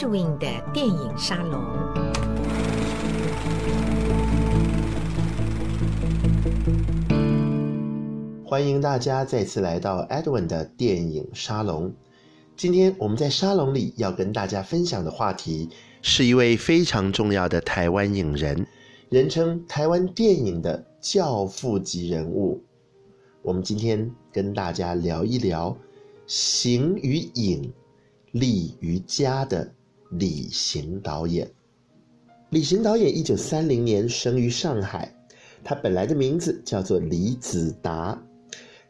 [0.00, 1.60] Edwin 的电影沙龙。
[8.42, 11.92] 欢迎大家再次来到 Edwin 的电影沙龙。
[12.56, 15.68] 今天我们在沙龙里要跟大家分享的话题，
[16.00, 18.66] 是一位非常重要的台湾影人，
[19.10, 22.62] 人称台湾电影的教父级人物。
[23.42, 25.76] 我们今天跟大家聊一聊
[26.26, 27.70] 形与影、
[28.30, 29.70] 立与家的
[30.10, 31.50] 李行导演。
[32.50, 35.14] 李行导演一九三零年生于上海，
[35.62, 38.20] 他本来的名字叫做李子达。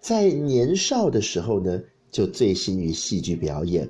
[0.00, 1.80] 在年少的时候呢，
[2.10, 3.88] 就醉心于戏剧表演。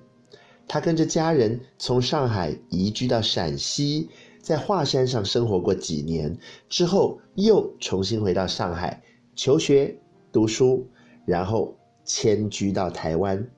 [0.67, 4.09] 他跟着家人从上海移居到陕西，
[4.41, 6.37] 在华山上生活过几年，
[6.69, 9.03] 之后又重新回到上海
[9.35, 9.97] 求学。
[10.33, 10.87] 读书，
[11.27, 11.75] 然后
[12.05, 13.49] 迁居到台湾。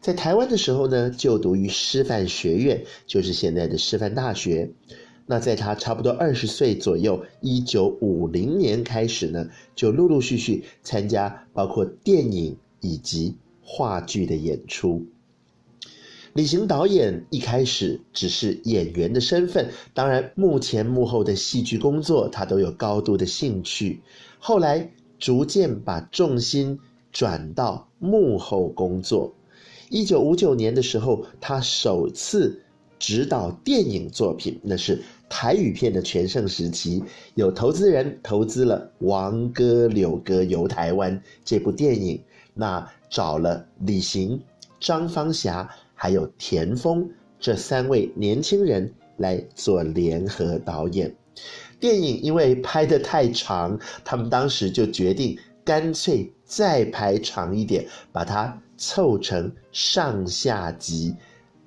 [0.00, 4.70] 在台湾的时候呢，就读于师范学院，就是现在的师范大学。
[5.26, 15.06] 那在他差不多二十岁左右，一九五零年开始呢，就陆陆续续参加包括电影以及话剧的演出。
[16.32, 24.00] 李行导演一开始只是演员的身份，当然幕前幕后的戏剧工作他都有高度的兴趣。
[24.38, 24.90] 后来。
[25.18, 26.80] 逐渐把重心
[27.12, 29.32] 转到幕后工作。
[29.88, 32.60] 一九五九年的时候，他首次
[32.98, 37.02] 执导电影作品，那是台语片的全盛时期。
[37.34, 42.20] 有投资人投资了《王哥柳哥游台湾》这部电影，
[42.54, 44.40] 那找了李行、
[44.80, 51.14] 张芳霞还有田丰这三位年轻人来做联合导演。
[51.78, 61.14] 电影因为拍得太长，他们当时就决定干脆再排长一点，把它凑成上下集，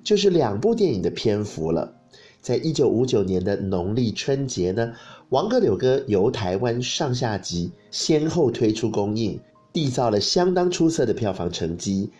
[0.04, 1.94] 就是两部电影的篇幅了。
[2.40, 4.86] 在一九五九年的农历春节呢，
[5.30, 9.40] 《王哥柳哥游台湾》上下集先后推出公映，
[9.72, 12.10] 缔造了相当出色的票房成绩。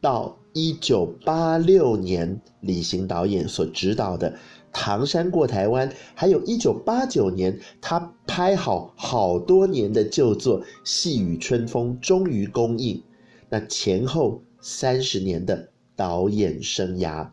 [0.00, 4.34] 到一九八六年，李行导演所执导的。
[4.72, 13.02] 唐山过台湾，还有一九八九年，他拍好好多年的旧作《细雨春风》终于公映。
[13.48, 17.28] 那前后三十年的导演生涯，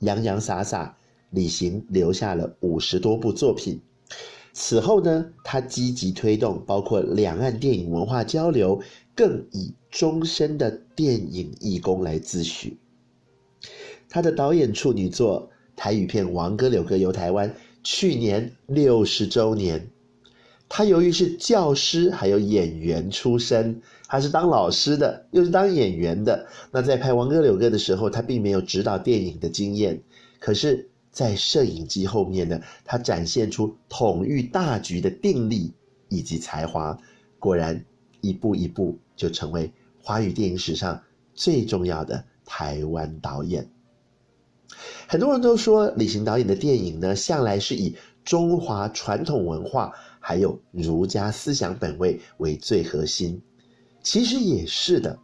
[0.00, 0.96] 洋洋洒洒，
[1.30, 3.80] 李行留下了五十多部作品。
[4.52, 8.82] 此后呢，他积极推动包括两岸电影文化交流，
[9.14, 12.76] 更以终身的电影义工来自诩。
[14.08, 15.48] 他的导演处女作。
[15.82, 17.50] 台语片《王哥柳哥游台湾》
[17.82, 19.90] 去年六十周年，
[20.68, 26.46] 他由于是教师还有演员出身，他是当老师的，又是当演员的。
[26.70, 30.00] 那在拍《王哥柳哥》的时候，他并没有指导电影的经验，
[30.38, 35.72] 可是，在摄影机后面呢，他展现出统御大局的定力
[36.08, 36.96] 以及才华，
[37.40, 37.84] 果然
[38.20, 39.68] 一步一步就成为
[40.00, 41.02] 华语电影史上
[41.34, 43.68] 最重要的台湾导演。
[45.12, 53.38] 很多人都说李行导演的电影呢，向来是以中华传统文化还有儒家思想本位为最核心，
[54.02, 55.18] 其实也是的。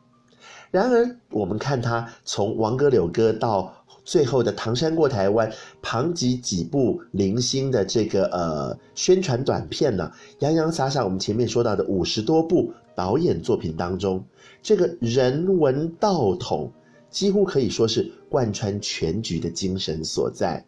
[0.70, 3.72] 然而，我们看他从《王哥柳哥》到
[4.04, 5.50] 最后的《唐山过台湾》，
[5.80, 14.22] 旁及几部零星的这个呃宣传短片呢，洋洋洒洒，我们前面说到的五十多部导演作品当中，
[14.62, 16.70] 这个人文道统。
[17.10, 20.64] 几乎可以说是贯穿全局的精神所在。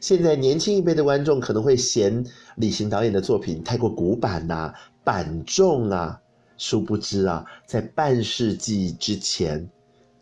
[0.00, 2.24] 现在年轻一辈的观众可能会嫌
[2.56, 6.20] 李行导演的作品太过古板呐、板重啊，
[6.56, 9.68] 殊不知啊，在半世纪之前，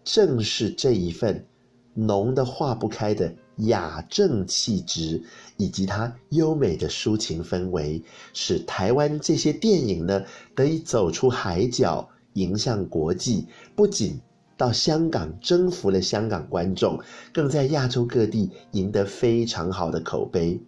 [0.02, 1.44] 正是这一份
[1.92, 5.22] 浓得化不开的雅正气质，
[5.58, 10.24] 以及它优美的抒情氛围，使台湾这些电影呢
[10.54, 14.18] 得以走出海角，迎向国际，不仅。
[14.56, 17.00] 到香港征服了香港观众，
[17.32, 20.60] 更在亚洲各地赢得非常好的口碑。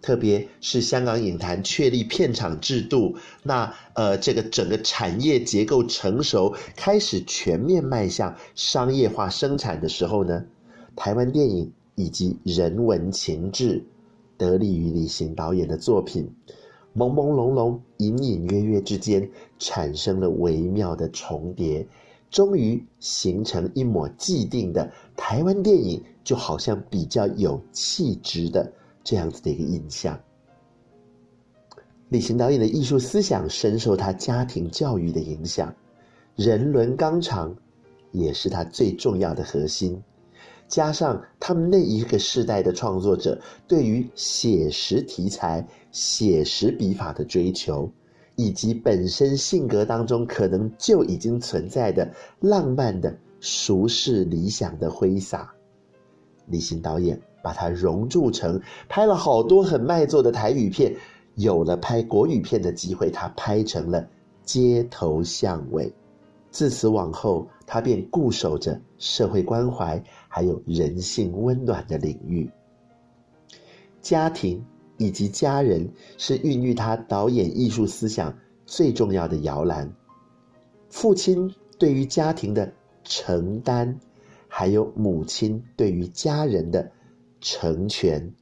[0.00, 10.44] 特别是香港影坛确立片场制度，那呃这个整个产业结构成熟，开始全面迈向商业化生产的时候呢，
[10.94, 13.84] 台湾电影以及人文情志，
[14.36, 16.32] 得力于李行导演的作品，
[16.96, 21.88] 朦朦胧胧、隐隐约约之间，产生了微妙的重叠。
[22.30, 28.72] 终于形成一抹既定的台湾电影，就好像比较有气质的
[29.02, 30.18] 这样子的一个印象。
[32.10, 35.74] 李行导演的艺术思想深受他家庭教育的影响，
[36.36, 37.54] 人伦纲常
[38.12, 40.02] 也是他最重要的核心。
[40.68, 47.90] 加上他们那一个世代的创作者对于写实题材、写实笔法的追求，
[48.40, 52.08] 以及本身性格当中可能就已经存在的
[52.38, 55.52] 浪漫的俗世理想的挥洒，
[56.46, 60.94] 李行导演把它熔铸成拍了好多很卖座的台语片，
[61.34, 64.02] 有了拍国语片的机会，他拍成了
[64.44, 65.86] 《街头巷尾》。
[66.52, 72.48] 自此往后，他便固守着社会关怀还有人性温暖的领域。
[74.00, 74.64] 家庭
[74.98, 78.36] 以及家人是孕育他导演艺术思想
[78.66, 79.90] 最重要的摇篮。
[80.90, 82.72] 父亲对于家庭的
[83.04, 83.98] 承担，
[84.48, 86.90] 还有母亲对于家人的
[87.40, 88.34] 成全，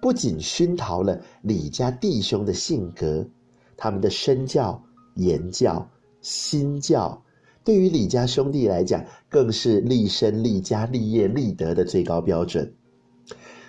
[0.00, 3.28] 不仅熏陶了李家弟兄的性格，
[3.76, 4.82] 他们的身教、
[5.14, 7.22] 言教、心教。
[7.64, 12.72] 对于李家兄弟来讲，更是立身、立家、立业、立德的最高标准。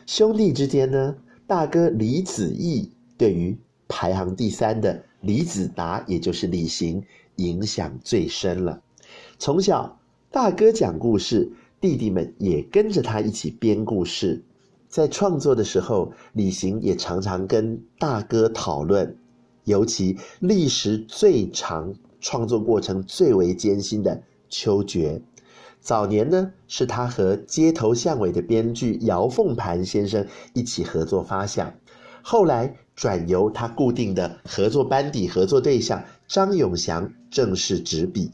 [0.05, 1.15] 兄弟之间呢，
[1.47, 3.57] 大哥李子毅对于
[3.87, 7.03] 排行第三的李子达，也就是李行，
[7.37, 8.81] 影响最深了。
[9.39, 9.99] 从小，
[10.29, 14.43] 大哥讲故事，弟弟们也跟着他一起编故事。
[14.89, 19.17] 在创作的时候，李行也常常跟大哥讨论，
[19.63, 21.95] 尤其历时最长。
[22.19, 24.15] 创作过程最为艰辛的
[24.49, 25.21] 《秋决》，
[25.79, 31.73] 早年呢是他和《街头巷尾》的编剧姚凤盘先生一起合作发想，
[32.21, 38.31] 后来转由他固定的合作班底、合作对象张永祥正式执笔。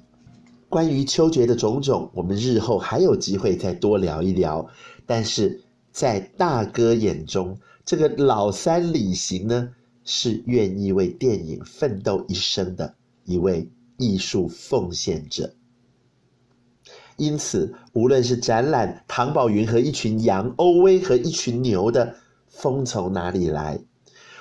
[0.67, 4.67] 关于《秋决》的种种，我们日后还有机会再多聊一聊。
[5.05, 5.61] 但是
[5.91, 9.69] 在大哥眼中，这个老三李行呢，
[10.03, 12.95] 是愿意为电影奋斗一生的
[13.25, 13.69] 一位。
[13.99, 15.53] 艺术奉献者，
[17.17, 22.15] 因此，无论是展览唐宝云和一群羊、欧威和一群牛的
[22.47, 23.79] 风从哪里来，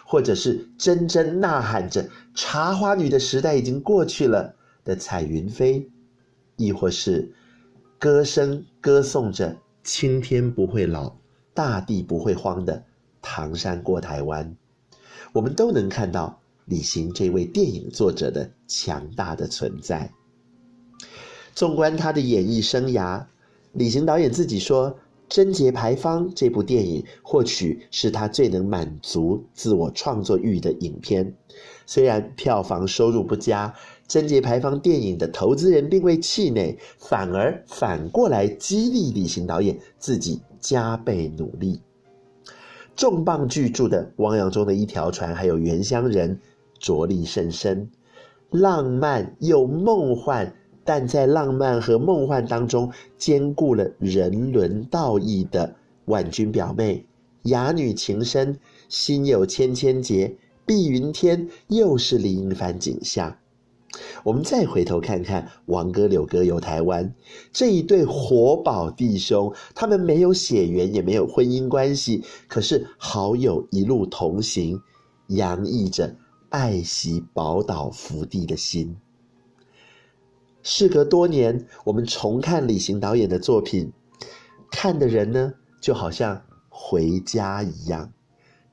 [0.04, 4.54] 或者是铮铮呐喊着茶花女的时代已经过去了
[4.84, 5.90] 的彩云飞，
[6.56, 7.32] 亦或是
[7.98, 11.14] 歌声歌颂着青天不会老、
[11.54, 12.84] 大地不会荒的
[13.20, 14.56] 唐山过台湾，
[15.32, 16.38] 我们都能看到。
[16.66, 20.08] 李行这位电影作者的强大的存在。
[21.54, 23.24] 纵观他的演艺生涯，
[23.72, 24.90] 李行导演自己说，
[25.28, 31.34] 《贞节牌坊》这部电影或许是他最能满足自我创作欲的影片。
[31.86, 33.68] 虽然票房收入不佳，
[34.06, 41.80] 《贞节牌坊》电影的投资人并未气馁，反而反过来激励李行导演自己加倍努力。
[42.96, 46.36] 重磅巨著的《汪洋中的一条船》，还有《原乡人》。
[46.82, 47.88] 着力甚深，
[48.50, 50.52] 浪漫又梦幻，
[50.84, 55.76] 但在浪漫和梦幻当中兼顾了人伦道义的
[56.06, 57.06] 婉君表妹、
[57.42, 58.58] 哑女情深、
[58.88, 60.36] 心有千千结、
[60.66, 63.36] 碧云天，又是另一番景象。
[64.24, 67.14] 我们再回头看看王哥、柳哥游台湾
[67.52, 74.80] 这一对活宝弟兄，他们没有血缘，也没有婚姻关系，可是好友一路同行，
[75.28, 76.16] 洋溢着。
[76.48, 78.94] 爱惜宝岛福地的心。
[80.62, 83.92] 事隔多年，我们重看李行导演的作品，
[84.70, 88.12] 看的人呢，就好像回家一样，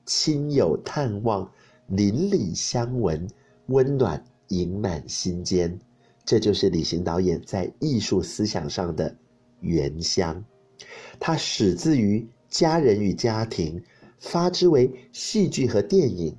[0.06, 1.52] 亲友探望，
[1.88, 3.28] 邻里相闻，
[3.68, 5.80] 温暖盈满心间。
[6.24, 9.16] 这就是李行导演在艺术思想上的
[9.62, 10.44] 原乡。
[11.20, 13.84] 它始自于家人与家庭，
[14.20, 16.38] 发之为戏剧和电影。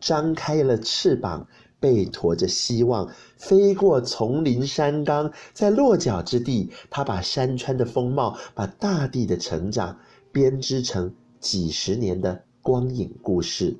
[0.00, 1.48] 张开了翅膀，
[1.84, 9.98] 背驮着希望，飞过丛林山岗，在落脚之地，他把山川的风貌，把大地的成长，
[10.32, 13.76] 编织成几十年的光影故事，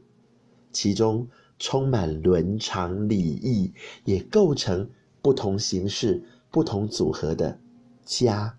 [0.71, 1.27] 其中
[1.59, 3.73] 充满伦常礼义，
[4.05, 4.91] 也构成
[5.23, 7.59] 不同形式、不同组合的
[8.05, 8.55] 家，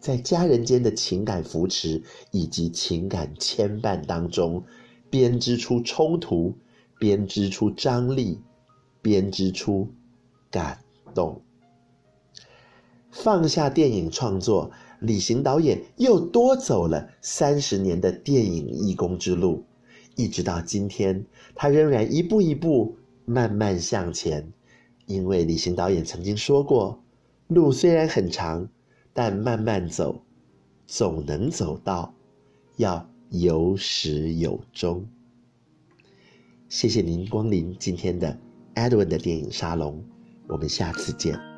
[0.00, 4.64] 在家人间的情感扶持以及情感牵绊当中。
[5.10, 6.54] 编织出冲突，
[6.98, 8.40] 编织出张力，
[9.00, 9.88] 编织出
[10.50, 10.78] 感
[11.14, 11.40] 动。
[13.10, 19.64] 放下电影创作，李行导演又多走了三十年的电影义工之路，
[20.16, 21.24] 一直到今天，
[21.54, 24.52] 他仍然一步一步慢慢向前。
[25.06, 27.02] 因为李行导演曾经说过
[27.48, 28.68] ：“路虽然很长，
[29.12, 30.22] 但慢慢走，
[30.86, 32.14] 总能走到。”
[32.76, 33.08] 要。
[33.30, 35.06] 有始有终。
[36.68, 38.38] 谢谢您光临今天的
[38.74, 40.04] Edwin 的电影沙龙，
[40.48, 41.57] 我们下次见。